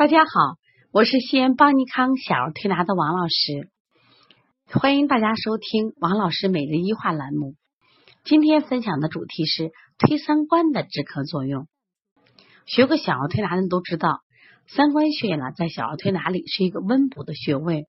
[0.00, 0.56] 大家好，
[0.92, 3.68] 我是西安邦尼康小儿推拿的王老师，
[4.72, 7.54] 欢迎大家收听王老师每日一话栏目。
[8.24, 11.66] 今天分享的主题是推三关的止咳作用。
[12.64, 14.20] 学过小儿推拿的人都知道，
[14.66, 17.84] 三关穴呢，在小儿推拿里是一个温补的穴位，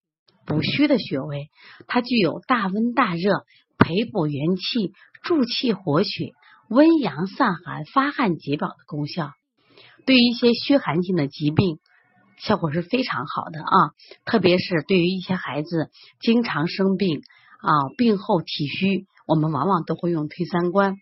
[0.45, 1.49] 补虚的穴位，
[1.87, 3.45] 它具有大温大热、
[3.77, 4.91] 培补元气、
[5.23, 6.31] 助气活血、
[6.67, 9.31] 温阳散寒、发汗解表的功效。
[10.05, 11.79] 对于一些虚寒性的疾病。
[12.43, 13.75] 效果是非常好的啊，
[14.25, 17.21] 特别是对于一些孩子经常生病
[17.59, 20.95] 啊，病后体虚，我们往往都会用推三关。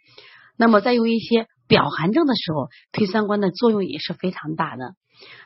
[0.58, 4.96] 那么在用一些表寒症的时候，推三关的作用也是非常大的。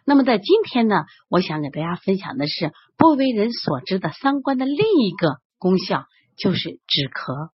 [0.03, 6.05] 那么在今天呢，我想给大家分享的是不为人所知的三关的另一个功效，
[6.35, 7.49] 就是止咳。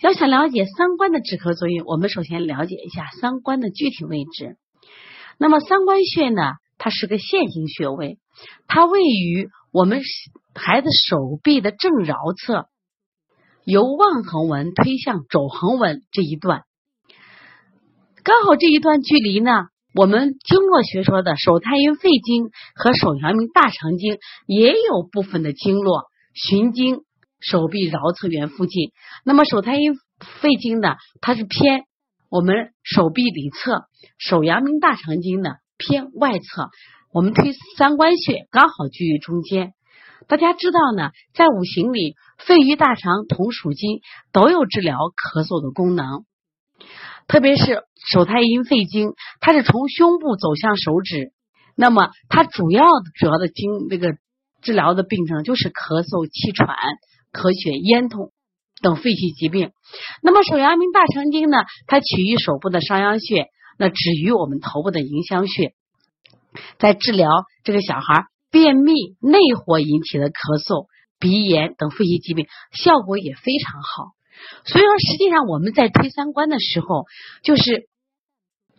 [0.00, 4.56] 要想了解三关的止咳作用，我们首先了解一下三关的具体位置。
[5.38, 6.42] 那么三关穴呢？
[6.78, 8.18] 它是个线形穴位，
[8.66, 10.00] 它位于我们
[10.54, 12.68] 孩子手臂的正桡侧，
[13.64, 16.62] 由腕横纹推向肘横纹这一段，
[18.22, 19.50] 刚好这一段距离呢，
[19.94, 27.02] 我们经络学说的手太阴肺经和手阳明大肠经也有部分的经络循经
[27.40, 28.92] 手臂桡侧缘附近。
[29.24, 29.94] 那么手太阴
[30.40, 31.84] 肺经呢，它是偏
[32.30, 33.86] 我们手臂里侧，
[34.18, 35.50] 手阳明大肠经呢。
[35.78, 36.70] 偏外侧，
[37.12, 39.72] 我们推三关穴刚好居于中间。
[40.26, 44.00] 大家知道呢，在五行里，肺与大肠同属金，
[44.32, 46.24] 都有治疗咳嗽的功能。
[47.28, 51.32] 特别是手太阴肺经，它是从胸部走向手指，
[51.76, 52.84] 那么它主要
[53.18, 54.16] 主要的经那个
[54.60, 56.68] 治疗的病症就是咳嗽、气喘、
[57.32, 58.32] 咳血、咽痛
[58.82, 59.70] 等肺气疾病。
[60.22, 63.46] 那么手阳明大肠经呢，它起于手部的商阳穴。
[63.78, 65.72] 那止于我们头部的迎香穴，
[66.78, 67.28] 在治疗
[67.62, 70.88] 这个小孩便秘、内火引起的咳嗽、
[71.20, 74.12] 鼻炎等呼吸疾病，效果也非常好。
[74.64, 77.04] 所以说，实际上我们在推三关的时候，
[77.42, 77.88] 就是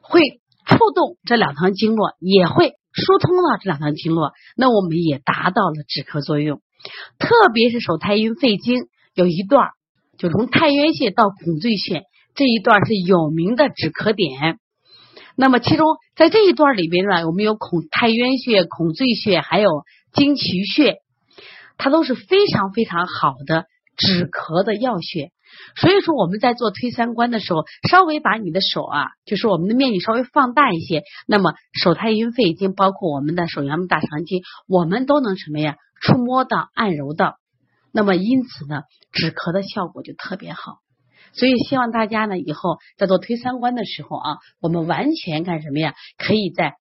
[0.01, 0.21] 会
[0.65, 6.61] 触动这两条经络，也会疏通了这两条经络，那我们也达到了止咳作用。
[7.17, 9.67] 特别是手太阴肺经有一段，
[10.17, 12.03] 就从太渊穴到孔最穴
[12.35, 14.59] 这一段是有名的止咳点。
[15.41, 19.69] 那么，其中在这一段里边呢，我们有孔太渊穴、孔最穴，还有
[20.11, 20.97] 经渠穴，
[21.77, 23.63] 它都是非常非常好的
[23.95, 25.31] 止咳的药穴。
[25.77, 35.77] 所以说，我们在做推三关的时候，稍微把你的手啊，就是我们的面积稍微放大一些，那么手太阴肺经，包括我们的手阳明大肠经，我们都能什么呀？
[36.01, 37.37] 触摸到、按揉到。
[37.93, 38.81] 那么，因此呢，
[39.13, 40.79] 止咳的效果就特别好。
[41.33, 45.95] 所以希望大家呢，以后在做推三关的时候啊，我们完全干什么呀？
[46.17, 46.75] 可以在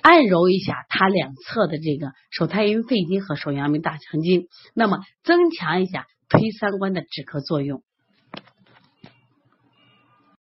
[0.00, 7.82] 按揉一下它两侧的这个手太阴肺经和手阳明大肠经，那么增强一下推三关的止咳作用。